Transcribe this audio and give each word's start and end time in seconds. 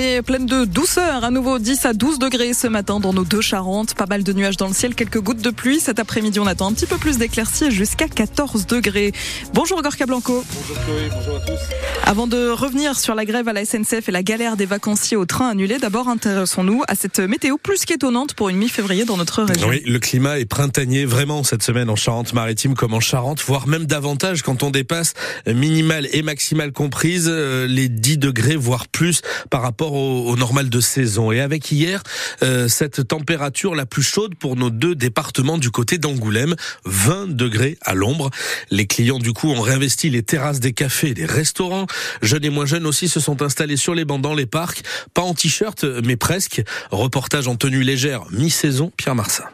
journée 0.00 0.22
pleine 0.22 0.46
de 0.46 0.64
douceur. 0.64 1.24
À 1.24 1.30
nouveau 1.30 1.58
10 1.58 1.86
à 1.86 1.92
12 1.92 2.18
degrés 2.18 2.54
ce 2.54 2.66
matin 2.66 3.00
dans 3.00 3.12
nos 3.12 3.24
deux 3.24 3.40
Charentes. 3.40 3.94
Pas 3.94 4.06
mal 4.06 4.22
de 4.22 4.32
nuages 4.32 4.56
dans 4.56 4.68
le 4.68 4.74
ciel, 4.74 4.94
quelques 4.94 5.20
gouttes 5.20 5.42
de 5.42 5.50
pluie. 5.50 5.80
Cet 5.80 5.98
après-midi, 5.98 6.38
on 6.38 6.46
attend 6.46 6.68
un 6.68 6.72
petit 6.72 6.86
peu 6.86 6.96
plus 6.96 7.18
d'éclaircies 7.18 7.70
jusqu'à 7.70 8.08
14 8.08 8.66
degrés. 8.66 9.12
Bonjour 9.52 9.82
Gorka 9.82 10.06
Blanco. 10.06 10.44
Bonjour 10.54 10.84
Chloé, 10.84 11.08
bonjour 11.12 11.36
à 11.36 11.40
tous. 11.40 11.60
Avant 12.04 12.26
de 12.26 12.50
revenir 12.50 12.98
sur 12.98 13.14
la 13.14 13.24
grève 13.24 13.48
à 13.48 13.52
la 13.52 13.64
SNCF 13.64 14.08
et 14.08 14.12
la 14.12 14.22
galère 14.22 14.56
des 14.56 14.66
vacanciers 14.66 15.16
au 15.16 15.26
train 15.26 15.50
annulé, 15.50 15.78
d'abord 15.78 16.08
intéressons-nous 16.08 16.82
à 16.88 16.94
cette 16.94 17.20
météo 17.20 17.56
plus 17.58 17.84
qu'étonnante 17.84 18.34
pour 18.34 18.48
une 18.48 18.56
mi-février 18.56 19.04
dans 19.04 19.16
notre 19.16 19.42
région. 19.42 19.68
Oui, 19.68 19.82
le 19.86 19.98
climat 19.98 20.38
est 20.38 20.46
printanier 20.46 21.04
vraiment 21.04 21.42
cette 21.44 21.62
semaine 21.62 21.90
en 21.90 21.96
Charente-Maritime 21.96 22.74
comme 22.74 22.94
en 22.94 23.00
Charente, 23.00 23.42
voire 23.42 23.66
même 23.66 23.86
davantage 23.86 24.42
quand 24.42 24.62
on 24.62 24.70
dépasse 24.70 25.14
minimal 25.46 26.08
et 26.12 26.22
maximal 26.22 26.72
comprises 26.72 27.28
euh, 27.28 27.66
les 27.66 27.88
10 27.88 28.18
degrés, 28.18 28.56
voire 28.56 28.88
plus 28.88 29.22
par 29.50 29.62
rapport 29.62 29.89
au, 29.92 30.36
normal 30.36 30.70
de 30.70 30.80
saison. 30.80 31.32
Et 31.32 31.40
avec 31.40 31.70
hier, 31.70 32.02
euh, 32.42 32.68
cette 32.68 33.06
température 33.06 33.74
la 33.74 33.86
plus 33.86 34.02
chaude 34.02 34.34
pour 34.34 34.56
nos 34.56 34.70
deux 34.70 34.94
départements 34.94 35.58
du 35.58 35.70
côté 35.70 35.98
d'Angoulême, 35.98 36.54
20 36.84 37.36
degrés 37.36 37.78
à 37.82 37.94
l'ombre. 37.94 38.30
Les 38.70 38.86
clients 38.86 39.18
du 39.18 39.32
coup 39.32 39.50
ont 39.50 39.60
réinvesti 39.60 40.10
les 40.10 40.22
terrasses 40.22 40.60
des 40.60 40.72
cafés 40.72 41.08
et 41.08 41.14
des 41.14 41.26
restaurants. 41.26 41.86
Jeunes 42.22 42.44
et 42.44 42.50
moins 42.50 42.66
jeunes 42.66 42.86
aussi 42.86 43.08
se 43.08 43.20
sont 43.20 43.42
installés 43.42 43.76
sur 43.76 43.94
les 43.94 44.04
bancs 44.04 44.22
dans 44.22 44.34
les 44.34 44.46
parcs, 44.46 44.82
pas 45.14 45.22
en 45.22 45.34
t-shirt 45.34 45.84
mais 46.04 46.16
presque. 46.16 46.62
Reportage 46.90 47.48
en 47.48 47.56
tenue 47.56 47.82
légère, 47.82 48.24
mi-saison, 48.30 48.92
Pierre 48.96 49.14
Marsat. 49.14 49.50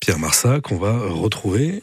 Pierre 0.00 0.18
Marsat 0.18 0.60
qu'on 0.60 0.78
va 0.78 0.96
retrouver 0.96 1.82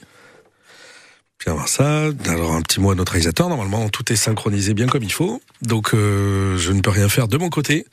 Pierre 1.43 1.57
Marsat, 1.57 2.11
alors 2.29 2.53
un 2.53 2.61
petit 2.61 2.79
mot 2.79 2.91
à 2.91 2.95
notre 2.95 3.11
réalisateur. 3.11 3.49
Normalement, 3.49 3.89
tout 3.89 4.13
est 4.13 4.15
synchronisé 4.15 4.73
bien 4.73 4.87
comme 4.87 5.03
il 5.03 5.11
faut. 5.11 5.41
Donc, 5.61 5.93
euh, 5.93 6.57
je 6.57 6.71
ne 6.71 6.79
peux 6.79 6.89
rien 6.89 7.09
faire 7.09 7.27
de 7.27 7.35
mon 7.35 7.49
côté. 7.49 7.85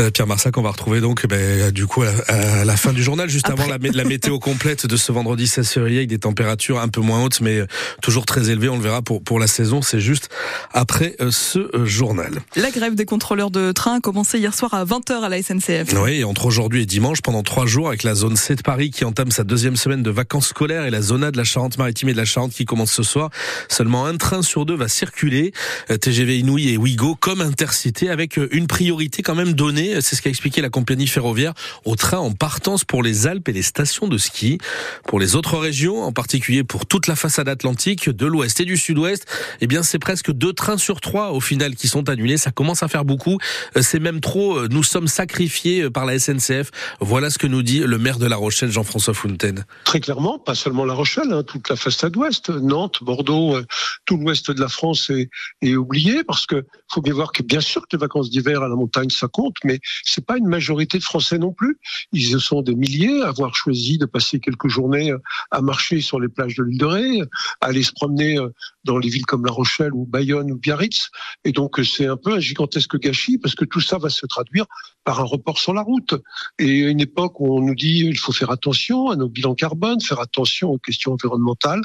Euh, 0.00 0.10
Pierre 0.10 0.26
Marsac, 0.26 0.56
on 0.56 0.62
va 0.62 0.70
retrouver 0.70 1.00
donc 1.00 1.26
ben, 1.26 1.70
du 1.70 1.86
coup 1.86 2.02
à 2.02 2.64
la, 2.64 2.76
fin 2.76 2.92
du 2.92 3.02
journal, 3.02 3.28
juste 3.28 3.50
avant 3.50 3.66
la, 3.66 3.76
la, 3.78 4.04
météo 4.04 4.38
complète 4.38 4.86
de 4.86 4.96
ce 4.96 5.12
vendredi 5.12 5.46
16 5.46 5.68
février, 5.68 5.98
avec 5.98 6.08
des 6.08 6.18
températures 6.18 6.80
un 6.80 6.88
peu 6.88 7.00
moins 7.00 7.22
hautes, 7.22 7.40
mais 7.40 7.60
toujours 8.00 8.24
très 8.24 8.50
élevées. 8.50 8.68
On 8.68 8.76
le 8.76 8.82
verra 8.82 9.02
pour 9.02 9.22
pour 9.22 9.38
la 9.38 9.46
saison. 9.46 9.82
C'est 9.82 10.00
juste 10.00 10.30
après 10.72 11.16
euh, 11.20 11.30
ce 11.30 11.70
journal. 11.84 12.40
La 12.56 12.70
grève 12.70 12.94
des 12.94 13.04
contrôleurs 13.04 13.50
de 13.50 13.72
train 13.72 13.96
a 13.96 14.00
commencé 14.00 14.38
hier 14.38 14.54
soir 14.54 14.72
à 14.74 14.84
20h 14.84 15.22
à 15.22 15.28
la 15.28 15.42
SNCF. 15.42 15.92
Oui, 16.02 16.20
et 16.20 16.24
entre 16.24 16.46
aujourd'hui 16.46 16.82
et 16.82 16.86
dimanche, 16.86 17.20
pendant 17.20 17.42
trois 17.42 17.66
jours, 17.66 17.88
avec 17.88 18.02
la 18.02 18.14
zone 18.14 18.36
C 18.36 18.54
de 18.54 18.62
Paris 18.62 18.90
qui 18.90 19.04
entame 19.04 19.30
sa 19.30 19.44
deuxième 19.44 19.76
semaine 19.76 20.02
de 20.02 20.10
vacances 20.10 20.48
scolaires 20.48 20.84
et 20.84 20.90
la 20.90 21.02
zona 21.02 21.30
de 21.30 21.36
la 21.36 21.44
Charente-Maritime 21.44 22.08
et 22.08 22.12
de 22.12 22.18
la 22.18 22.24
Charente 22.24 22.52
qui 22.52 22.64
commence 22.64 22.92
ce 22.92 23.02
soir. 23.02 23.30
Seulement 23.68 24.06
un 24.06 24.16
train 24.16 24.42
sur 24.42 24.64
deux 24.64 24.76
va 24.76 24.88
circuler, 24.88 25.52
TGV 26.00 26.38
Inouï 26.38 26.70
et 26.70 26.76
Ouigo 26.76 27.14
comme 27.14 27.40
intercité, 27.40 28.08
avec 28.08 28.38
une 28.50 28.66
priorité 28.66 29.22
quand 29.22 29.34
même 29.34 29.52
donnée 29.52 29.81
c'est 30.00 30.16
ce 30.16 30.22
qu'a 30.22 30.30
expliqué 30.30 30.60
la 30.60 30.70
compagnie 30.70 31.06
ferroviaire 31.06 31.54
au 31.84 31.96
train 31.96 32.18
en 32.18 32.32
partance 32.32 32.84
pour 32.84 33.02
les 33.02 33.26
Alpes 33.26 33.48
et 33.48 33.52
les 33.52 33.62
stations 33.62 34.08
de 34.08 34.18
ski. 34.18 34.58
Pour 35.06 35.20
les 35.20 35.36
autres 35.36 35.58
régions, 35.58 36.02
en 36.02 36.12
particulier 36.12 36.64
pour 36.64 36.86
toute 36.86 37.06
la 37.06 37.16
façade 37.16 37.48
atlantique, 37.48 38.08
de 38.08 38.26
l'ouest 38.26 38.60
et 38.60 38.64
du 38.64 38.76
sud-ouest, 38.76 39.26
eh 39.60 39.66
bien 39.66 39.82
c'est 39.82 39.98
presque 39.98 40.32
deux 40.32 40.52
trains 40.52 40.78
sur 40.78 41.00
trois 41.00 41.32
au 41.32 41.40
final 41.40 41.74
qui 41.74 41.88
sont 41.88 42.08
annulés. 42.08 42.36
Ça 42.36 42.50
commence 42.50 42.82
à 42.82 42.88
faire 42.88 43.04
beaucoup. 43.04 43.38
Euh, 43.76 43.82
c'est 43.82 44.00
même 44.00 44.20
trop. 44.20 44.68
Nous 44.68 44.82
sommes 44.82 45.08
sacrifiés 45.08 45.90
par 45.90 46.06
la 46.06 46.18
SNCF. 46.18 46.70
Voilà 47.00 47.30
ce 47.30 47.38
que 47.38 47.46
nous 47.46 47.62
dit 47.62 47.80
le 47.80 47.98
maire 47.98 48.18
de 48.18 48.26
La 48.26 48.36
Rochelle, 48.36 48.70
Jean-François 48.70 49.14
Fontaine. 49.14 49.64
Très 49.84 50.00
clairement, 50.00 50.38
pas 50.38 50.54
seulement 50.54 50.84
La 50.84 50.94
Rochelle, 50.94 51.32
hein, 51.32 51.42
toute 51.42 51.68
la 51.68 51.76
façade 51.76 52.16
ouest, 52.16 52.50
Nantes, 52.50 52.98
Bordeaux, 53.02 53.56
euh, 53.56 53.66
tout 54.06 54.16
l'ouest 54.16 54.50
de 54.50 54.60
la 54.60 54.68
France 54.68 55.10
est, 55.10 55.30
est 55.60 55.74
oublié 55.74 56.24
parce 56.24 56.46
que 56.46 56.64
faut 56.92 57.00
bien 57.00 57.14
voir 57.14 57.32
que 57.32 57.42
bien 57.42 57.60
sûr 57.60 57.82
que 57.82 57.88
les 57.92 57.98
vacances 57.98 58.30
d'hiver 58.30 58.62
à 58.62 58.68
la 58.68 58.76
montagne 58.76 59.10
ça 59.10 59.28
compte, 59.28 59.56
mais 59.64 59.71
c'est 60.04 60.24
pas 60.24 60.36
une 60.36 60.48
majorité 60.48 60.98
de 60.98 61.02
Français 61.02 61.38
non 61.38 61.52
plus. 61.52 61.78
Ils 62.12 62.40
sont 62.40 62.62
des 62.62 62.74
milliers 62.74 63.22
à 63.22 63.28
avoir 63.28 63.54
choisi 63.54 63.98
de 63.98 64.06
passer 64.06 64.40
quelques 64.40 64.68
journées 64.68 65.12
à 65.50 65.60
marcher 65.60 66.00
sur 66.00 66.20
les 66.20 66.28
plages 66.28 66.56
de 66.56 66.64
l'île 66.64 66.78
de 66.78 66.84
Ré, 66.84 67.20
à 67.60 67.66
aller 67.66 67.82
se 67.82 67.92
promener 67.92 68.38
euh, 68.38 68.48
dans 68.84 68.98
les 68.98 69.08
villes 69.08 69.26
comme 69.26 69.44
La 69.44 69.52
Rochelle 69.52 69.92
ou 69.92 70.06
Bayonne 70.06 70.50
ou 70.50 70.56
Biarritz. 70.56 71.10
Et 71.44 71.52
donc 71.52 71.80
c'est 71.84 72.06
un 72.06 72.16
peu 72.16 72.34
un 72.34 72.40
gigantesque 72.40 72.98
gâchis 72.98 73.38
parce 73.38 73.54
que 73.54 73.64
tout 73.64 73.80
ça 73.80 73.98
va 73.98 74.10
se 74.10 74.26
traduire 74.26 74.66
par 75.04 75.20
un 75.20 75.24
report 75.24 75.58
sur 75.58 75.74
la 75.74 75.82
route. 75.82 76.14
Et 76.58 76.84
à 76.84 76.88
une 76.88 77.00
époque 77.00 77.40
où 77.40 77.58
on 77.58 77.62
nous 77.62 77.74
dit 77.74 78.00
il 78.00 78.18
faut 78.18 78.32
faire 78.32 78.50
attention 78.50 79.10
à 79.10 79.16
nos 79.16 79.28
bilans 79.28 79.54
carbone, 79.54 80.00
faire 80.00 80.20
attention 80.20 80.70
aux 80.70 80.78
questions 80.78 81.12
environnementales, 81.12 81.82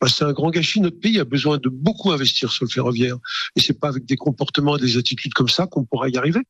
bah, 0.00 0.08
c'est 0.08 0.24
un 0.24 0.32
grand 0.32 0.50
gâchis. 0.50 0.80
Notre 0.80 1.00
pays 1.00 1.18
a 1.18 1.24
besoin 1.24 1.58
de 1.58 1.68
beaucoup 1.68 2.12
investir 2.12 2.50
sur 2.50 2.64
le 2.64 2.70
ferroviaire. 2.70 3.16
Et 3.56 3.60
c'est 3.60 3.78
pas 3.78 3.88
avec 3.88 4.04
des 4.06 4.16
comportements 4.16 4.76
et 4.76 4.80
des 4.80 4.96
attitudes 4.96 5.34
comme 5.34 5.48
ça 5.48 5.66
qu'on 5.66 5.84
pourra 5.84 6.08
y 6.08 6.16
arriver. 6.16 6.40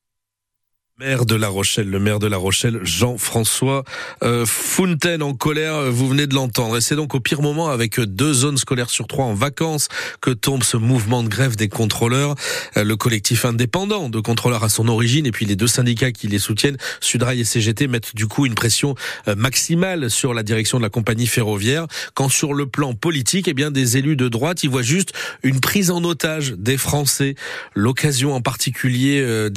Maire 1.00 1.26
de 1.26 1.36
La 1.36 1.46
Rochelle, 1.46 1.88
le 1.88 2.00
maire 2.00 2.18
de 2.18 2.26
La 2.26 2.38
Rochelle, 2.38 2.80
Jean-François 2.82 3.84
euh, 4.24 4.44
Fontaine 4.44 5.22
en 5.22 5.32
colère, 5.32 5.92
vous 5.92 6.08
venez 6.08 6.26
de 6.26 6.34
l'entendre. 6.34 6.76
Et 6.76 6.80
c'est 6.80 6.96
donc 6.96 7.14
au 7.14 7.20
pire 7.20 7.40
moment, 7.40 7.68
avec 7.68 8.00
deux 8.00 8.32
zones 8.32 8.56
scolaires 8.56 8.90
sur 8.90 9.06
trois 9.06 9.24
en 9.24 9.32
vacances, 9.32 9.86
que 10.20 10.30
tombe 10.30 10.64
ce 10.64 10.76
mouvement 10.76 11.22
de 11.22 11.28
grève 11.28 11.54
des 11.54 11.68
contrôleurs. 11.68 12.34
Euh, 12.76 12.82
le 12.82 12.96
collectif 12.96 13.44
indépendant 13.44 14.08
de 14.08 14.18
contrôleurs 14.18 14.64
à 14.64 14.68
son 14.68 14.88
origine 14.88 15.24
et 15.24 15.30
puis 15.30 15.46
les 15.46 15.54
deux 15.54 15.68
syndicats 15.68 16.10
qui 16.10 16.26
les 16.26 16.40
soutiennent, 16.40 16.78
Sudrail 17.00 17.38
et 17.38 17.44
CGT, 17.44 17.86
mettent 17.86 18.16
du 18.16 18.26
coup 18.26 18.44
une 18.44 18.56
pression 18.56 18.96
euh, 19.28 19.36
maximale 19.36 20.10
sur 20.10 20.34
la 20.34 20.42
direction 20.42 20.78
de 20.78 20.82
la 20.82 20.90
compagnie 20.90 21.28
ferroviaire. 21.28 21.86
Quand 22.14 22.28
sur 22.28 22.54
le 22.54 22.66
plan 22.66 22.94
politique, 22.94 23.46
eh 23.46 23.54
bien 23.54 23.70
des 23.70 23.98
élus 23.98 24.16
de 24.16 24.28
droite, 24.28 24.64
ils 24.64 24.70
voient 24.70 24.82
juste 24.82 25.12
une 25.44 25.60
prise 25.60 25.92
en 25.92 26.02
otage 26.02 26.54
des 26.58 26.76
Français. 26.76 27.36
L'occasion 27.76 28.34
en 28.34 28.40
particulier 28.40 29.20
euh, 29.20 29.48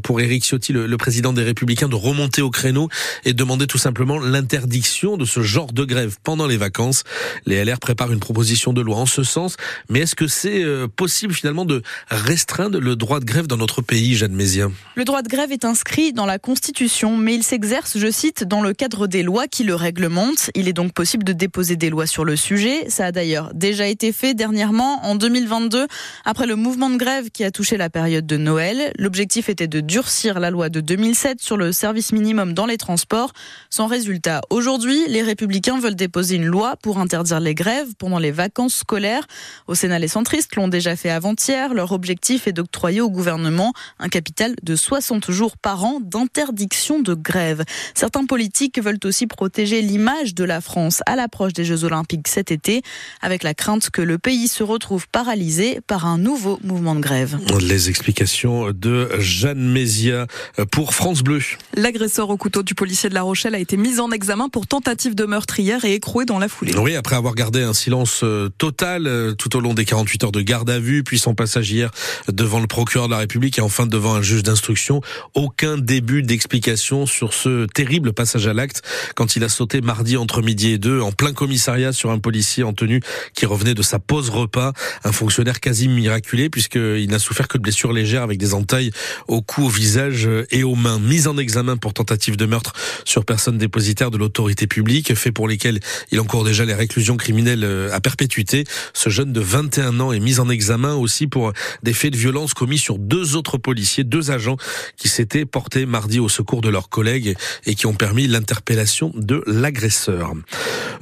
pour 0.00 0.20
Éric 0.20 0.44
Ciotti, 0.44 0.72
le 0.72 0.83
le, 0.86 0.96
président 0.96 1.32
des 1.32 1.42
Républicains 1.42 1.88
de 1.88 1.94
remonter 1.94 2.42
au 2.42 2.50
créneau 2.50 2.88
et 3.24 3.32
demander 3.32 3.66
tout 3.66 3.78
simplement 3.78 4.18
l'interdiction 4.18 5.16
de 5.16 5.24
ce 5.24 5.40
genre 5.40 5.72
de 5.72 5.84
grève 5.84 6.16
pendant 6.22 6.46
les 6.46 6.56
vacances. 6.56 7.04
Les 7.46 7.64
LR 7.64 7.78
préparent 7.78 8.12
une 8.12 8.20
proposition 8.20 8.72
de 8.72 8.80
loi 8.80 8.96
en 8.96 9.06
ce 9.06 9.22
sens, 9.22 9.56
mais 9.88 10.00
est-ce 10.00 10.14
que 10.14 10.28
c'est 10.28 10.62
euh, 10.62 10.86
possible 10.88 11.34
finalement 11.34 11.64
de 11.64 11.82
restreindre 12.10 12.80
le 12.80 12.96
droit 12.96 13.20
de 13.20 13.24
grève 13.24 13.46
dans 13.46 13.56
notre 13.56 13.82
pays, 13.82 14.14
Jeanne 14.14 14.34
Mézien 14.34 14.72
Le 14.94 15.04
droit 15.04 15.22
de 15.22 15.28
grève 15.28 15.52
est 15.52 15.64
inscrit 15.64 16.12
dans 16.12 16.26
la 16.26 16.38
Constitution, 16.38 17.16
mais 17.16 17.34
il 17.34 17.42
s'exerce, 17.42 17.98
je 17.98 18.10
cite, 18.10 18.44
dans 18.44 18.62
le 18.62 18.72
cadre 18.72 19.06
des 19.06 19.22
lois 19.22 19.46
qui 19.48 19.64
le 19.64 19.74
réglementent. 19.74 20.50
Il 20.54 20.68
est 20.68 20.72
donc 20.72 20.92
possible 20.92 21.24
de 21.24 21.32
déposer 21.32 21.76
des 21.76 21.90
lois 21.90 22.06
sur 22.06 22.24
le 22.24 22.36
sujet. 22.36 22.88
Ça 22.88 23.06
a 23.06 23.12
d'ailleurs 23.12 23.52
déjà 23.54 23.86
été 23.86 24.12
fait 24.12 24.34
dernièrement, 24.34 25.04
en 25.04 25.16
2022, 25.16 25.86
après 26.24 26.46
le 26.46 26.56
mouvement 26.56 26.90
de 26.90 26.96
grève 26.96 27.30
qui 27.30 27.44
a 27.44 27.50
touché 27.50 27.76
la 27.76 27.90
période 27.90 28.26
de 28.26 28.36
Noël. 28.36 28.92
L'objectif 28.98 29.48
était 29.48 29.68
de 29.68 29.80
durcir 29.80 30.40
la 30.40 30.50
loi 30.50 30.68
de 30.74 30.80
2007 30.80 31.40
sur 31.40 31.56
le 31.56 31.70
service 31.70 32.12
minimum 32.12 32.52
dans 32.52 32.66
les 32.66 32.76
transports. 32.76 33.32
Sans 33.70 33.86
résultat, 33.86 34.40
aujourd'hui, 34.50 35.04
les 35.06 35.22
républicains 35.22 35.78
veulent 35.78 35.94
déposer 35.94 36.34
une 36.34 36.46
loi 36.46 36.74
pour 36.82 36.98
interdire 36.98 37.38
les 37.38 37.54
grèves 37.54 37.94
pendant 37.96 38.18
les 38.18 38.32
vacances 38.32 38.74
scolaires. 38.74 39.24
Au 39.68 39.76
Sénat, 39.76 40.00
les 40.00 40.08
centristes 40.08 40.56
l'ont 40.56 40.66
déjà 40.66 40.96
fait 40.96 41.10
avant-hier. 41.10 41.72
Leur 41.74 41.92
objectif 41.92 42.48
est 42.48 42.52
d'octroyer 42.52 43.00
au 43.00 43.08
gouvernement 43.08 43.72
un 44.00 44.08
capital 44.08 44.56
de 44.64 44.74
60 44.74 45.30
jours 45.30 45.56
par 45.56 45.84
an 45.84 46.00
d'interdiction 46.00 47.00
de 47.00 47.14
grève. 47.14 47.62
Certains 47.94 48.26
politiques 48.26 48.82
veulent 48.82 48.98
aussi 49.04 49.28
protéger 49.28 49.80
l'image 49.80 50.34
de 50.34 50.42
la 50.42 50.60
France 50.60 51.02
à 51.06 51.14
l'approche 51.14 51.52
des 51.52 51.64
Jeux 51.64 51.84
Olympiques 51.84 52.26
cet 52.26 52.50
été, 52.50 52.82
avec 53.22 53.44
la 53.44 53.54
crainte 53.54 53.90
que 53.90 54.02
le 54.02 54.18
pays 54.18 54.48
se 54.48 54.64
retrouve 54.64 55.06
paralysé 55.08 55.78
par 55.86 56.06
un 56.06 56.18
nouveau 56.18 56.58
mouvement 56.64 56.96
de 56.96 57.00
grève. 57.00 57.38
Les 57.60 57.88
explications 57.88 58.72
de 58.72 59.08
Jeanne 59.20 59.70
Mézia 59.72 60.26
pour 60.70 60.94
France 60.94 61.22
Bleu. 61.22 61.40
L'agresseur 61.76 62.30
au 62.30 62.36
couteau 62.36 62.62
du 62.62 62.74
policier 62.74 63.08
de 63.08 63.14
La 63.14 63.22
Rochelle 63.22 63.54
a 63.54 63.58
été 63.58 63.76
mis 63.76 64.00
en 64.00 64.10
examen 64.10 64.48
pour 64.48 64.66
tentative 64.66 65.14
de 65.14 65.24
meurtre 65.24 65.58
hier 65.60 65.84
et 65.84 65.94
écroué 65.94 66.24
dans 66.24 66.38
la 66.38 66.48
foulée. 66.48 66.74
Oui, 66.76 66.96
après 66.96 67.16
avoir 67.16 67.34
gardé 67.34 67.62
un 67.62 67.72
silence 67.72 68.20
euh, 68.22 68.48
total 68.58 69.06
euh, 69.06 69.34
tout 69.34 69.56
au 69.56 69.60
long 69.60 69.74
des 69.74 69.84
48 69.84 70.24
heures 70.24 70.32
de 70.32 70.40
garde 70.40 70.70
à 70.70 70.78
vue, 70.78 71.02
puis 71.02 71.18
son 71.18 71.34
passage 71.34 71.70
hier 71.70 71.90
devant 72.32 72.60
le 72.60 72.66
procureur 72.66 73.08
de 73.08 73.12
la 73.12 73.18
République 73.18 73.58
et 73.58 73.62
enfin 73.62 73.86
devant 73.86 74.14
un 74.14 74.22
juge 74.22 74.42
d'instruction, 74.42 75.00
aucun 75.34 75.76
début 75.78 76.22
d'explication 76.22 77.06
sur 77.06 77.34
ce 77.34 77.66
terrible 77.66 78.12
passage 78.12 78.46
à 78.46 78.54
l'acte 78.54 78.82
quand 79.14 79.36
il 79.36 79.44
a 79.44 79.48
sauté 79.48 79.80
mardi 79.80 80.16
entre 80.16 80.42
midi 80.42 80.70
et 80.70 80.78
deux 80.78 81.00
en 81.00 81.12
plein 81.12 81.32
commissariat 81.32 81.92
sur 81.92 82.10
un 82.10 82.18
policier 82.18 82.62
en 82.62 82.72
tenue 82.72 83.00
qui 83.34 83.46
revenait 83.46 83.74
de 83.74 83.82
sa 83.82 83.98
pause 83.98 84.30
repas, 84.30 84.72
un 85.04 85.12
fonctionnaire 85.12 85.60
quasi 85.60 85.88
miraculé 85.88 86.48
puisqu'il 86.48 87.08
n'a 87.10 87.18
souffert 87.18 87.48
que 87.48 87.58
de 87.58 87.62
blessures 87.62 87.92
légères 87.92 88.22
avec 88.22 88.38
des 88.38 88.54
entailles 88.54 88.90
au 89.28 89.42
cou, 89.42 89.64
au 89.64 89.68
visage 89.68 90.28
et 90.54 90.62
aux 90.62 90.76
mains, 90.76 91.00
mis 91.00 91.26
en 91.26 91.36
examen 91.36 91.76
pour 91.76 91.92
tentative 91.92 92.36
de 92.36 92.46
meurtre 92.46 92.72
sur 93.04 93.24
personne 93.24 93.58
dépositaire 93.58 94.12
de 94.12 94.16
l'autorité 94.16 94.68
publique, 94.68 95.14
fait 95.14 95.32
pour 95.32 95.48
lesquels 95.48 95.80
il 96.12 96.20
encourt 96.20 96.44
déjà 96.44 96.64
les 96.64 96.74
réclusions 96.74 97.16
criminelles 97.16 97.64
euh, 97.64 97.92
à 97.92 98.00
perpétuité. 98.00 98.64
Ce 98.92 99.10
jeune 99.10 99.32
de 99.32 99.40
21 99.40 99.98
ans 99.98 100.12
est 100.12 100.20
mis 100.20 100.38
en 100.38 100.48
examen 100.48 100.94
aussi 100.94 101.26
pour 101.26 101.52
des 101.82 101.92
faits 101.92 102.12
de 102.12 102.16
violence 102.16 102.54
commis 102.54 102.78
sur 102.78 102.98
deux 102.98 103.34
autres 103.34 103.58
policiers, 103.58 104.04
deux 104.04 104.30
agents 104.30 104.56
qui 104.96 105.08
s'étaient 105.08 105.44
portés 105.44 105.86
mardi 105.86 106.20
au 106.20 106.28
secours 106.28 106.60
de 106.60 106.68
leurs 106.68 106.88
collègues 106.88 107.36
et 107.66 107.74
qui 107.74 107.86
ont 107.86 107.94
permis 107.94 108.28
l'interpellation 108.28 109.12
de 109.16 109.42
l'agresseur. 109.46 110.34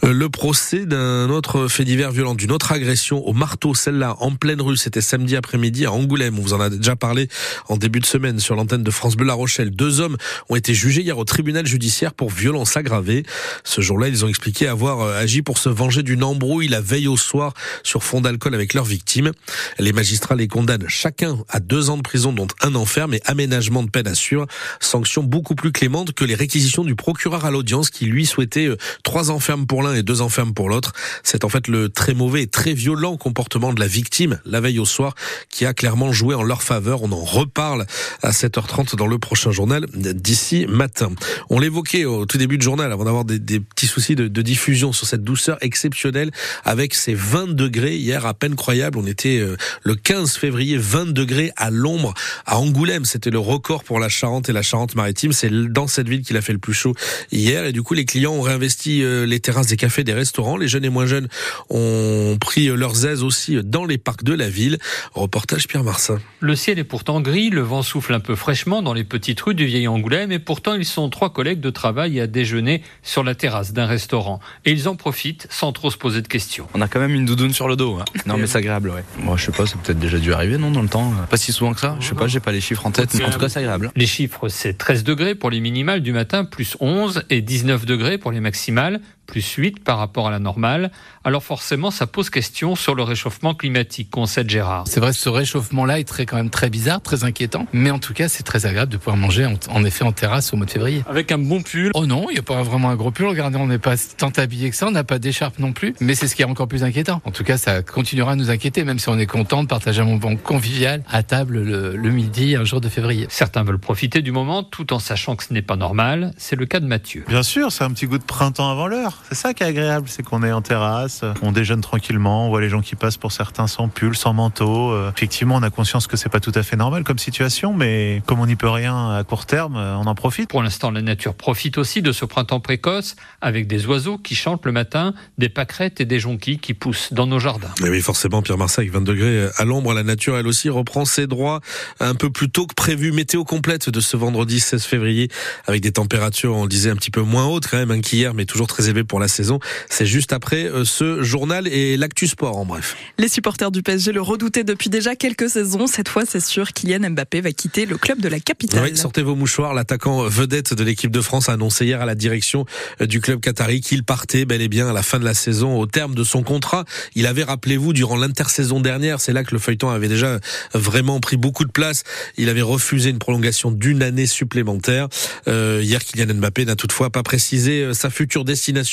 Euh, 0.02 0.14
le 0.14 0.31
procès 0.31 0.87
d'un 0.87 1.28
autre 1.28 1.69
fait 1.69 1.84
divers 1.84 2.10
violent, 2.10 2.34
d'une 2.34 2.52
autre 2.52 2.72
agression 2.72 3.26
au 3.26 3.34
marteau, 3.34 3.75
celle-là 3.75 4.16
en 4.20 4.34
pleine 4.34 4.62
rue, 4.62 4.78
c'était 4.78 5.02
samedi 5.02 5.37
après-midi 5.37 5.84
à 5.84 5.93
Angoulême. 5.93 6.38
On 6.38 6.43
vous 6.43 6.55
en 6.55 6.60
a 6.60 6.70
déjà 6.70 6.96
parlé 6.96 7.28
en 7.69 7.76
début 7.76 8.00
de 8.00 8.06
semaine 8.06 8.40
sur 8.40 8.55
l'antenne 8.55 8.82
de 8.82 8.90
France 8.90 9.14
Bleu 9.14 9.26
Deux 9.70 10.00
hommes 10.00 10.16
ont 10.48 10.56
été 10.56 10.74
jugés 10.74 11.02
hier 11.02 11.18
au 11.18 11.24
tribunal 11.24 11.66
judiciaire 11.66 12.14
pour 12.14 12.30
violence 12.30 12.76
aggravée. 12.76 13.24
Ce 13.64 13.80
jour-là, 13.80 14.08
ils 14.08 14.24
ont 14.24 14.28
expliqué 14.28 14.66
avoir 14.66 15.00
euh, 15.00 15.18
agi 15.18 15.42
pour 15.42 15.58
se 15.58 15.68
venger 15.68 16.02
d'une 16.02 16.24
embrouille 16.24 16.68
la 16.68 16.80
veille 16.80 17.08
au 17.08 17.16
soir 17.16 17.54
sur 17.82 18.02
fond 18.02 18.20
d'alcool 18.20 18.54
avec 18.54 18.74
leurs 18.74 18.84
victimes. 18.84 19.32
Les 19.78 19.92
magistrats 19.92 20.34
les 20.34 20.48
condamnent 20.48 20.88
chacun 20.88 21.38
à 21.48 21.60
deux 21.60 21.90
ans 21.90 21.96
de 21.96 22.02
prison, 22.02 22.32
dont 22.32 22.48
un 22.60 22.74
enferme 22.74 23.14
et 23.14 23.20
aménagement 23.24 23.82
de 23.82 23.90
peine 23.90 24.06
à 24.06 24.14
suivre. 24.14 24.46
Sanction 24.80 25.22
beaucoup 25.22 25.54
plus 25.54 25.72
clémente 25.72 26.12
que 26.12 26.24
les 26.24 26.34
réquisitions 26.34 26.84
du 26.84 26.94
procureur 26.94 27.44
à 27.44 27.50
l'audience 27.50 27.90
qui 27.90 28.06
lui 28.06 28.26
souhaitait 28.26 28.66
euh, 28.66 28.76
trois 29.02 29.30
enfermes 29.30 29.66
pour 29.66 29.82
l'un 29.82 29.94
et 29.94 30.02
deux 30.02 30.20
enfermes 30.20 30.54
pour 30.54 30.68
l'autre. 30.68 30.92
C'est 31.22 31.44
en 31.44 31.48
fait 31.48 31.68
le 31.68 31.88
très 31.88 32.14
mauvais 32.14 32.42
et 32.42 32.46
très 32.46 32.74
violent 32.74 33.16
comportement 33.16 33.72
de 33.72 33.80
la 33.80 33.86
victime 33.86 34.40
la 34.44 34.60
veille 34.60 34.78
au 34.78 34.84
soir 34.84 35.14
qui 35.48 35.66
a 35.66 35.74
clairement 35.74 36.12
joué 36.12 36.34
en 36.34 36.42
leur 36.42 36.62
faveur. 36.62 37.02
On 37.02 37.12
en 37.12 37.24
reparle 37.24 37.86
à 38.22 38.30
7h30 38.30 38.96
dans 38.96 39.06
le 39.06 39.18
prochain 39.22 39.52
journal 39.52 39.86
d'ici 39.94 40.66
matin. 40.69 41.10
On 41.48 41.58
l'évoquait 41.58 42.04
au 42.04 42.26
tout 42.26 42.36
début 42.36 42.58
du 42.58 42.64
journal 42.64 42.92
avant 42.92 43.04
d'avoir 43.04 43.24
des, 43.24 43.38
petits 43.60 43.86
soucis 43.86 44.14
de, 44.14 44.42
diffusion 44.42 44.92
sur 44.92 45.06
cette 45.06 45.22
douceur 45.22 45.56
exceptionnelle 45.60 46.30
avec 46.64 46.94
ces 46.94 47.14
20 47.14 47.54
degrés 47.54 47.96
hier 47.96 48.26
à 48.26 48.34
peine 48.34 48.56
croyable. 48.56 48.98
On 48.98 49.06
était 49.06 49.38
euh, 49.38 49.56
le 49.84 49.94
15 49.94 50.36
février, 50.36 50.76
20 50.76 51.12
degrés 51.12 51.52
à 51.56 51.70
l'ombre 51.70 52.12
à 52.44 52.58
Angoulême. 52.58 53.04
C'était 53.04 53.30
le 53.30 53.38
record 53.38 53.84
pour 53.84 54.00
la 54.00 54.08
Charente 54.08 54.48
et 54.48 54.52
la 54.52 54.62
Charente-Maritime. 54.62 55.32
C'est 55.32 55.50
dans 55.50 55.86
cette 55.86 56.08
ville 56.08 56.22
qu'il 56.22 56.36
a 56.36 56.42
fait 56.42 56.52
le 56.52 56.58
plus 56.58 56.74
chaud 56.74 56.94
hier 57.30 57.64
et 57.64 57.72
du 57.72 57.82
coup 57.82 57.94
les 57.94 58.04
clients 58.04 58.32
ont 58.32 58.42
réinvesti 58.42 59.02
euh, 59.02 59.24
les 59.24 59.38
terrasses 59.38 59.69
des 59.69 59.76
cafés, 59.76 60.02
des 60.02 60.12
restaurants. 60.12 60.56
Les 60.56 60.69
jeunes 60.69 60.84
et 60.84 60.90
moins 60.90 61.06
jeunes 61.06 61.28
ont 61.70 62.36
pris 62.40 62.66
leurs 62.66 63.06
aises 63.06 63.22
aussi 63.22 63.58
dans 63.62 63.84
les 63.84 63.98
parcs 63.98 64.24
de 64.24 64.34
la 64.34 64.48
ville. 64.48 64.78
Reportage 65.14 65.69
Pierre 65.69 65.84
Marsin. 65.84 66.19
Le 66.40 66.56
ciel 66.56 66.80
est 66.80 66.84
pourtant 66.84 67.20
gris, 67.20 67.50
le 67.50 67.62
vent 67.62 67.82
souffle 67.82 68.12
un 68.12 68.20
peu 68.20 68.34
fraîchement 68.34 68.82
dans 68.82 68.92
les 68.92 69.04
petites 69.12 69.42
rues 69.42 69.54
du 69.54 69.66
vieil 69.66 69.86
Angoulême 69.88 70.32
et 70.32 70.38
pourtant 70.38 70.72
ils 70.72 70.86
sont 70.86 71.10
trois 71.10 71.30
collègues 71.30 71.60
de 71.60 71.68
travail 71.68 72.18
à 72.18 72.26
déjeuner 72.26 72.82
sur 73.02 73.22
la 73.22 73.34
terrasse 73.34 73.74
d'un 73.74 73.84
restaurant. 73.84 74.40
Et 74.64 74.72
ils 74.72 74.88
en 74.88 74.96
profitent 74.96 75.46
sans 75.50 75.70
trop 75.72 75.90
se 75.90 75.98
poser 75.98 76.22
de 76.22 76.28
questions. 76.28 76.66
On 76.72 76.80
a 76.80 76.88
quand 76.88 76.98
même 76.98 77.14
une 77.14 77.26
doudoune 77.26 77.52
sur 77.52 77.68
le 77.68 77.76
dos. 77.76 77.98
Hein. 78.00 78.06
Non 78.24 78.38
mais 78.38 78.46
c'est 78.46 78.56
agréable, 78.56 78.88
ouais. 78.88 79.04
Moi 79.18 79.36
je 79.36 79.44
sais 79.44 79.52
pas, 79.52 79.66
c'est 79.66 79.78
peut-être 79.78 79.98
déjà 79.98 80.16
dû 80.16 80.32
arriver 80.32 80.56
non 80.56 80.70
dans 80.70 80.80
le 80.80 80.88
temps. 80.88 81.12
Pas 81.28 81.36
si 81.36 81.52
souvent 81.52 81.74
que 81.74 81.80
ça. 81.80 81.94
Je 82.00 82.06
sais 82.06 82.14
pas, 82.14 82.26
j'ai 82.26 82.40
pas 82.40 82.52
les 82.52 82.62
chiffres 82.62 82.86
en 82.86 82.90
tête. 82.90 83.12
Mais 83.12 83.24
en 83.24 83.30
tout 83.30 83.38
cas 83.38 83.50
c'est 83.50 83.58
agréable. 83.58 83.92
Les 83.96 84.06
chiffres 84.06 84.48
c'est 84.48 84.78
13 84.78 85.04
degrés 85.04 85.34
pour 85.34 85.50
les 85.50 85.60
minimales 85.60 86.00
du 86.00 86.12
matin, 86.12 86.46
plus 86.46 86.78
11 86.80 87.24
et 87.28 87.42
19 87.42 87.84
degrés 87.84 88.16
pour 88.16 88.32
les 88.32 88.40
maximales 88.40 89.02
plus 89.26 89.46
8 89.54 89.82
par 89.82 89.98
rapport 89.98 90.28
à 90.28 90.30
la 90.30 90.38
normale. 90.38 90.90
Alors 91.24 91.42
forcément, 91.42 91.90
ça 91.90 92.06
pose 92.06 92.30
question 92.30 92.74
sur 92.76 92.94
le 92.94 93.02
réchauffement 93.02 93.54
climatique, 93.54 94.10
concède 94.10 94.50
Gérard. 94.50 94.84
C'est 94.86 95.00
vrai, 95.00 95.12
ce 95.12 95.28
réchauffement-là 95.28 96.00
est 96.00 96.04
très, 96.04 96.26
quand 96.26 96.36
même 96.36 96.50
très 96.50 96.70
bizarre, 96.70 97.00
très 97.00 97.24
inquiétant. 97.24 97.66
Mais 97.72 97.90
en 97.90 97.98
tout 97.98 98.12
cas, 98.12 98.28
c'est 98.28 98.42
très 98.42 98.66
agréable 98.66 98.92
de 98.92 98.96
pouvoir 98.96 99.16
manger 99.16 99.46
en, 99.70 99.84
effet 99.84 100.04
en 100.04 100.12
terrasse 100.12 100.52
au 100.52 100.56
mois 100.56 100.66
de 100.66 100.70
février. 100.70 101.02
Avec 101.08 101.32
un 101.32 101.38
bon 101.38 101.62
pull 101.62 101.90
Oh 101.94 102.06
non, 102.06 102.26
il 102.28 102.34
n'y 102.34 102.38
a 102.38 102.42
pas 102.42 102.62
vraiment 102.62 102.90
un 102.90 102.96
gros 102.96 103.10
pull. 103.10 103.26
Regardez, 103.26 103.58
on 103.58 103.66
n'est 103.66 103.78
pas 103.78 103.94
tant 104.16 104.30
habillé 104.36 104.70
que 104.70 104.76
ça, 104.76 104.86
on 104.86 104.90
n'a 104.90 105.04
pas 105.04 105.19
d'écharpe 105.19 105.58
non 105.58 105.72
plus. 105.72 105.94
Mais 106.00 106.14
c'est 106.14 106.26
ce 106.26 106.34
qui 106.34 106.42
est 106.42 106.46
encore 106.46 106.69
plus 106.69 106.84
inquiétant. 106.84 107.22
En 107.24 107.30
tout 107.30 107.44
cas, 107.44 107.56
ça 107.56 107.82
continuera 107.82 108.32
à 108.32 108.36
nous 108.36 108.50
inquiéter, 108.50 108.84
même 108.84 108.98
si 108.98 109.08
on 109.08 109.19
est 109.19 109.26
content 109.26 109.62
de 109.62 109.69
partager 109.69 110.02
un 110.02 110.04
moment 110.04 110.36
convivial 110.36 111.02
à 111.10 111.22
table 111.22 111.60
le, 111.60 111.96
le 111.96 112.10
midi, 112.10 112.56
un 112.56 112.64
jour 112.64 112.80
de 112.80 112.88
février. 112.88 113.26
Certains 113.28 113.62
veulent 113.62 113.78
profiter 113.78 114.22
du 114.22 114.32
moment 114.32 114.62
tout 114.62 114.92
en 114.92 114.98
sachant 114.98 115.36
que 115.36 115.44
ce 115.44 115.52
n'est 115.52 115.62
pas 115.62 115.76
normal. 115.76 116.32
C'est 116.36 116.56
le 116.56 116.66
cas 116.66 116.80
de 116.80 116.86
Mathieu. 116.86 117.24
Bien 117.28 117.42
sûr, 117.42 117.72
c'est 117.72 117.84
un 117.84 117.90
petit 117.90 118.06
goût 118.06 118.19
de 118.19 118.24
printemps 118.24 118.70
avant 118.70 118.86
l'heure. 118.86 119.11
C'est 119.28 119.34
ça 119.34 119.54
qui 119.54 119.62
est 119.62 119.66
agréable, 119.66 120.08
c'est 120.08 120.22
qu'on 120.22 120.42
est 120.42 120.52
en 120.52 120.62
terrasse, 120.62 121.22
on 121.42 121.52
déjeune 121.52 121.80
tranquillement, 121.80 122.46
on 122.46 122.48
voit 122.50 122.60
les 122.60 122.68
gens 122.68 122.80
qui 122.80 122.96
passent 122.96 123.16
pour 123.16 123.32
certains 123.32 123.66
sans 123.66 123.88
pull, 123.88 124.16
sans 124.16 124.32
manteau. 124.32 124.90
Euh, 124.92 125.10
effectivement, 125.16 125.56
on 125.56 125.62
a 125.62 125.70
conscience 125.70 126.06
que 126.06 126.16
c'est 126.16 126.28
pas 126.28 126.40
tout 126.40 126.52
à 126.54 126.62
fait 126.62 126.76
normal 126.76 127.04
comme 127.04 127.18
situation, 127.18 127.72
mais 127.72 128.22
comme 128.26 128.40
on 128.40 128.46
n'y 128.46 128.56
peut 128.56 128.68
rien 128.68 129.10
à 129.10 129.24
court 129.24 129.46
terme, 129.46 129.76
euh, 129.76 129.96
on 129.96 130.06
en 130.06 130.14
profite. 130.14 130.50
Pour 130.50 130.62
l'instant, 130.62 130.90
la 130.90 131.02
nature 131.02 131.34
profite 131.34 131.78
aussi 131.78 132.02
de 132.02 132.12
ce 132.12 132.24
printemps 132.24 132.60
précoce 132.60 133.16
avec 133.40 133.66
des 133.66 133.86
oiseaux 133.86 134.18
qui 134.18 134.34
chantent 134.34 134.66
le 134.66 134.72
matin, 134.72 135.14
des 135.38 135.48
pâquerettes 135.48 136.00
et 136.00 136.04
des 136.04 136.20
jonquilles 136.20 136.58
qui 136.58 136.74
poussent 136.74 137.12
dans 137.12 137.26
nos 137.26 137.38
jardins. 137.38 137.70
Et 137.84 137.88
oui, 137.88 138.00
forcément, 138.00 138.42
Pierre 138.42 138.58
Marseille, 138.58 138.88
20 138.88 139.02
degrés 139.02 139.48
à 139.56 139.64
l'ombre, 139.64 139.94
la 139.94 140.02
nature, 140.02 140.36
elle 140.36 140.46
aussi, 140.46 140.68
reprend 140.68 141.04
ses 141.04 141.26
droits 141.26 141.60
un 142.00 142.14
peu 142.14 142.30
plus 142.30 142.50
tôt 142.50 142.66
que 142.66 142.74
prévu. 142.74 143.12
Météo 143.12 143.44
complète 143.44 143.90
de 143.90 144.00
ce 144.00 144.16
vendredi 144.16 144.60
16 144.60 144.84
février 144.84 145.28
avec 145.66 145.80
des 145.82 145.92
températures, 145.92 146.56
on 146.56 146.62
le 146.64 146.68
disait, 146.68 146.90
un 146.90 146.96
petit 146.96 147.10
peu 147.10 147.22
moins 147.22 147.46
hautes 147.46 147.66
quand 147.66 147.78
même 147.78 147.90
hein, 147.90 148.00
qu'hier, 148.00 148.34
mais 148.34 148.44
toujours 148.44 148.66
très 148.66 148.88
élevées 148.88 149.01
pour 149.04 149.20
la 149.20 149.28
saison. 149.28 149.58
C'est 149.88 150.06
juste 150.06 150.32
après 150.32 150.64
euh, 150.64 150.84
ce 150.84 151.22
journal 151.22 151.66
et 151.69 151.96
l'actu 151.96 152.26
sport 152.26 152.56
en 152.56 152.64
bref. 152.64 152.96
Les 153.19 153.28
supporters 153.28 153.70
du 153.70 153.82
PSG 153.82 154.12
le 154.12 154.20
redoutaient 154.20 154.64
depuis 154.64 154.90
déjà 154.90 155.16
quelques 155.16 155.49
saisons. 155.49 155.87
Cette 155.87 156.08
fois, 156.08 156.25
c'est 156.26 156.40
sûr, 156.40 156.72
Kylian 156.72 157.10
Mbappé 157.10 157.40
va 157.40 157.52
quitter 157.52 157.87
le 157.87 157.96
club 157.96 158.20
de 158.20 158.28
la 158.28 158.40
capitale. 158.40 158.82
Oui, 158.82 158.96
sortez 158.96 159.22
vos 159.22 159.34
mouchoirs. 159.34 159.75
L'attaquant 159.75 160.22
vedette 160.22 160.75
de 160.75 160.84
l'équipe 160.84 161.10
de 161.10 161.20
France 161.20 161.49
a 161.49 161.52
annoncé 161.52 161.87
hier 161.87 162.00
à 162.00 162.06
la 162.06 162.14
direction 162.14 162.66
euh, 163.00 163.06
du 163.06 163.20
club 163.20 163.40
qatari 163.40 163.81
qu'il 163.81 164.04
partait 164.04 164.44
bel 164.44 164.62
et 164.62 164.69
bien 164.69 164.88
à 164.88 164.93
la 164.93 165.02
fin 165.02 165.19
de 165.19 165.25
la 165.25 165.34
saison 165.34 165.78
au 165.78 165.87
terme 165.87 166.14
de 166.14 166.25
son 166.25 166.43
contrat. 166.43 166.84
Il 167.14 167.26
avait, 167.26 167.44
rappelez-vous, 167.44 167.93
durant 167.93 168.16
l'intersaison 168.16 168.81
dernière, 168.81 169.20
c'est 169.20 169.32
là 169.32 169.44
que 169.44 169.52
le 169.52 169.58
feuilleton 169.58 169.90
avait 169.90 170.08
déjà 170.08 170.38
vraiment 170.75 171.20
pris 171.20 171.37
beaucoup 171.37 171.64
de 171.64 171.70
place. 171.70 172.05
Il 172.37 172.48
avait 172.48 172.62
refusé 172.62 173.10
une 173.10 173.19
prolongation 173.19 173.70
d'une 173.70 174.02
année 174.02 174.26
supplémentaire. 174.26 175.08
Euh, 175.48 175.81
hier, 175.82 176.05
Kylian 176.05 176.34
Mbappé 176.34 176.64
n'a 176.64 176.76
toutefois 176.76 177.10
pas 177.10 177.22
précisé 177.22 177.94
sa 177.94 178.10
future 178.10 178.44
destination. 178.44 178.91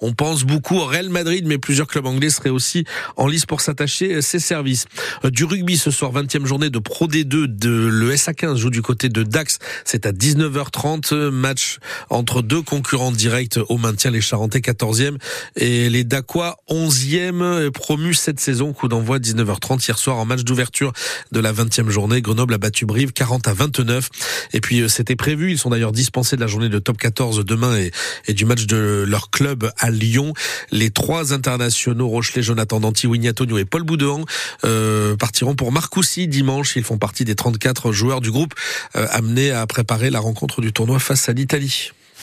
On 0.00 0.12
pense 0.12 0.44
beaucoup 0.44 0.76
au 0.76 0.84
Real 0.84 1.08
Madrid, 1.08 1.44
mais 1.46 1.58
plusieurs 1.58 1.86
clubs 1.86 2.06
anglais 2.06 2.30
seraient 2.30 2.50
aussi 2.50 2.84
en 3.16 3.26
lice 3.26 3.46
pour 3.46 3.60
s'attacher 3.60 4.20
ses 4.22 4.38
services. 4.38 4.86
Euh, 5.24 5.30
du 5.30 5.44
rugby 5.44 5.76
ce 5.76 5.90
soir, 5.90 6.12
20e 6.12 6.46
journée 6.46 6.70
de 6.70 6.78
Pro 6.78 7.06
D2 7.06 7.46
de 7.46 7.70
le 7.70 8.14
SA15 8.14 8.56
joue 8.56 8.70
du 8.70 8.82
côté 8.82 9.08
de 9.08 9.22
Dax. 9.22 9.58
C'est 9.84 10.06
à 10.06 10.12
19h30, 10.12 11.30
match 11.30 11.78
entre 12.10 12.42
deux 12.42 12.62
concurrents 12.62 13.12
directs 13.12 13.58
au 13.68 13.78
maintien, 13.78 14.10
les 14.10 14.20
Charentais 14.20 14.60
14e 14.60 15.16
et 15.56 15.88
les 15.90 16.04
Dacois 16.04 16.56
11e 16.68 17.70
promus 17.70 18.14
cette 18.14 18.40
saison. 18.40 18.72
Coup 18.72 18.88
d'envoi 18.88 19.18
19h30 19.18 19.86
hier 19.86 19.98
soir 19.98 20.16
en 20.16 20.24
match 20.24 20.42
d'ouverture 20.42 20.92
de 21.32 21.40
la 21.40 21.52
20e 21.52 21.88
journée. 21.88 22.20
Grenoble 22.20 22.54
a 22.54 22.58
battu 22.58 22.86
Brive 22.86 23.12
40 23.12 23.48
à 23.48 23.54
29. 23.54 24.08
Et 24.52 24.60
puis 24.60 24.80
euh, 24.80 24.88
c'était 24.88 25.16
prévu, 25.16 25.52
ils 25.52 25.58
sont 25.58 25.70
d'ailleurs 25.70 25.92
dispensés 25.92 26.36
de 26.36 26.40
la 26.40 26.46
journée 26.46 26.68
de 26.68 26.78
top 26.78 26.98
14 26.98 27.44
demain 27.44 27.76
et, 27.76 27.90
et 28.26 28.34
du 28.34 28.44
match 28.44 28.66
de 28.66 29.04
leur 29.06 29.30
club 29.30 29.37
à 29.78 29.90
Lyon. 29.90 30.32
Les 30.70 30.90
trois 30.90 31.32
internationaux 31.32 32.08
Rochelet, 32.08 32.42
Jonathan 32.42 32.80
Danty, 32.80 33.06
Winnie 33.06 33.30
Antonio 33.30 33.58
et 33.58 33.64
Paul 33.64 33.82
Boudouan 33.82 34.24
euh, 34.64 35.16
partiront 35.16 35.54
pour 35.54 35.72
Marcoussis 35.72 36.28
dimanche. 36.28 36.76
Ils 36.76 36.84
font 36.84 36.98
partie 36.98 37.24
des 37.24 37.34
34 37.34 37.92
joueurs 37.92 38.20
du 38.20 38.30
groupe 38.30 38.54
euh, 38.96 39.06
amenés 39.10 39.50
à 39.50 39.66
préparer 39.66 40.10
la 40.10 40.20
rencontre 40.20 40.60
du 40.60 40.72
tournoi 40.72 40.98
face 40.98 41.28
à 41.28 41.32
l'Italie. 41.32 41.92